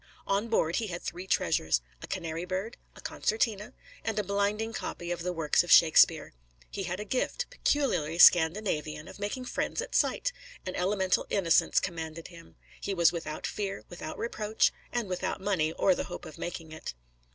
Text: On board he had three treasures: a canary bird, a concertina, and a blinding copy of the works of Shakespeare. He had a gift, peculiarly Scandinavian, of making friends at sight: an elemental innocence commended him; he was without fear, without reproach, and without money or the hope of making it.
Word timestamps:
On 0.25 0.47
board 0.47 0.77
he 0.77 0.87
had 0.87 1.03
three 1.03 1.27
treasures: 1.27 1.79
a 2.01 2.07
canary 2.07 2.43
bird, 2.43 2.75
a 2.95 3.01
concertina, 3.01 3.71
and 4.03 4.17
a 4.17 4.23
blinding 4.23 4.73
copy 4.73 5.11
of 5.11 5.21
the 5.21 5.31
works 5.31 5.63
of 5.63 5.71
Shakespeare. 5.71 6.33
He 6.71 6.85
had 6.85 6.99
a 6.99 7.05
gift, 7.05 7.45
peculiarly 7.51 8.17
Scandinavian, 8.17 9.07
of 9.07 9.19
making 9.19 9.45
friends 9.45 9.79
at 9.79 9.93
sight: 9.93 10.33
an 10.65 10.73
elemental 10.75 11.27
innocence 11.29 11.79
commended 11.79 12.29
him; 12.29 12.55
he 12.81 12.95
was 12.95 13.11
without 13.11 13.45
fear, 13.45 13.83
without 13.89 14.17
reproach, 14.17 14.71
and 14.91 15.07
without 15.07 15.39
money 15.39 15.71
or 15.73 15.93
the 15.93 16.05
hope 16.05 16.25
of 16.25 16.39
making 16.39 16.71
it. 16.71 16.95